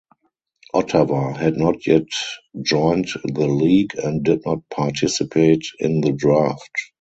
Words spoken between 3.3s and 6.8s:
league and did not participate in the draft.